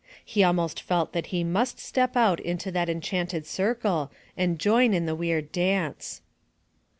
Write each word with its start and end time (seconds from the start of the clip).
He 0.25 0.43
almost 0.43 0.81
felt 0.81 1.13
that 1.13 1.27
he 1.27 1.43
must 1.43 1.77
step 1.79 2.17
out 2.17 2.39
into 2.39 2.71
that 2.71 2.89
enchanted 2.89 3.45
circle 3.45 4.11
and 4.35 4.57
join 4.57 4.95
in 4.95 5.05
the 5.05 5.13
weird 5.13 5.51
dance. 5.51 6.23